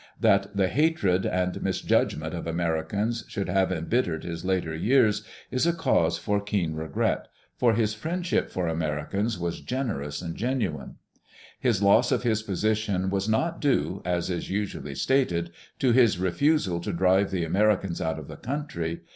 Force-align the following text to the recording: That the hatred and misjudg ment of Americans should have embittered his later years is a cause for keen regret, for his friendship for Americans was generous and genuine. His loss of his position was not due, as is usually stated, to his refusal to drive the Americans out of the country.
That 0.19 0.57
the 0.57 0.67
hatred 0.67 1.27
and 1.27 1.53
misjudg 1.61 2.17
ment 2.17 2.33
of 2.33 2.47
Americans 2.47 3.23
should 3.27 3.47
have 3.49 3.71
embittered 3.71 4.23
his 4.23 4.43
later 4.43 4.73
years 4.73 5.23
is 5.51 5.67
a 5.67 5.73
cause 5.73 6.17
for 6.17 6.41
keen 6.41 6.73
regret, 6.73 7.27
for 7.55 7.73
his 7.75 7.93
friendship 7.93 8.49
for 8.49 8.67
Americans 8.67 9.37
was 9.37 9.61
generous 9.61 10.19
and 10.19 10.35
genuine. 10.35 10.95
His 11.59 11.83
loss 11.83 12.11
of 12.11 12.23
his 12.23 12.41
position 12.41 13.11
was 13.11 13.29
not 13.29 13.61
due, 13.61 14.01
as 14.03 14.31
is 14.31 14.49
usually 14.49 14.95
stated, 14.95 15.51
to 15.77 15.91
his 15.91 16.17
refusal 16.17 16.79
to 16.81 16.91
drive 16.91 17.29
the 17.29 17.45
Americans 17.45 18.01
out 18.01 18.17
of 18.17 18.27
the 18.27 18.37
country. 18.37 19.01